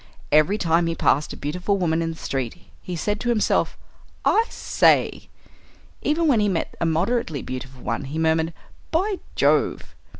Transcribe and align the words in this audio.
Every 0.31 0.57
time 0.57 0.87
he 0.87 0.95
passed 0.95 1.31
a 1.31 1.37
beautiful 1.37 1.77
woman 1.77 2.01
in 2.01 2.09
the 2.09 2.15
street 2.17 2.55
he 2.81 2.95
said 2.95 3.19
to 3.19 3.29
himself, 3.29 3.77
"I 4.25 4.45
say!" 4.49 5.29
Even 6.01 6.25
when 6.27 6.39
he 6.39 6.49
met 6.49 6.73
a 6.81 6.87
moderately 6.87 7.43
beautiful 7.43 7.83
one 7.83 8.05
he 8.05 8.17
murmured, 8.17 8.51
"By 8.89 9.19
Jove!" 9.35 9.93